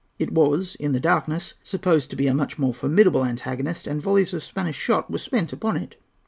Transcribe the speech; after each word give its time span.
It 0.17 0.31
was, 0.33 0.73
in 0.79 0.93
the 0.93 0.99
darkness, 0.99 1.53
supposed 1.61 2.09
to 2.09 2.15
be 2.15 2.25
a 2.25 2.33
much 2.33 2.57
more 2.57 2.73
formidable 2.73 3.23
antagonist, 3.23 3.85
and 3.85 4.01
volleys 4.01 4.33
of 4.33 4.43
Spanish 4.43 4.75
shot 4.77 5.11
were 5.11 5.19
spent 5.19 5.53
upon 5.53 5.77
it. 5.77 5.95